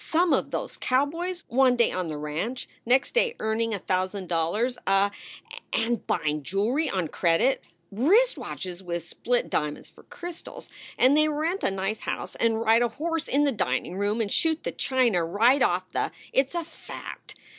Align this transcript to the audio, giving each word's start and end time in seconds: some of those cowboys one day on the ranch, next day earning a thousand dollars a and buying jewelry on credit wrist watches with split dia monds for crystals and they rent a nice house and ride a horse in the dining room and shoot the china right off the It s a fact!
some 0.03 0.33
of 0.33 0.49
those 0.49 0.77
cowboys 0.77 1.43
one 1.47 1.75
day 1.75 1.91
on 1.91 2.07
the 2.07 2.17
ranch, 2.17 2.67
next 2.87 3.13
day 3.13 3.35
earning 3.39 3.71
a 3.71 3.77
thousand 3.77 4.27
dollars 4.27 4.75
a 4.87 5.11
and 5.73 6.07
buying 6.07 6.41
jewelry 6.41 6.89
on 6.89 7.07
credit 7.07 7.61
wrist 7.91 8.35
watches 8.35 8.81
with 8.81 9.05
split 9.07 9.47
dia 9.51 9.59
monds 9.71 9.87
for 9.91 10.01
crystals 10.05 10.71
and 10.97 11.15
they 11.15 11.27
rent 11.29 11.63
a 11.63 11.69
nice 11.69 11.99
house 11.99 12.33
and 12.37 12.59
ride 12.59 12.81
a 12.81 12.87
horse 12.87 13.27
in 13.27 13.43
the 13.43 13.51
dining 13.51 13.95
room 13.95 14.21
and 14.21 14.31
shoot 14.31 14.63
the 14.63 14.71
china 14.71 15.23
right 15.23 15.61
off 15.61 15.83
the 15.91 16.11
It 16.33 16.47
s 16.47 16.55
a 16.55 16.63
fact! 16.67 17.35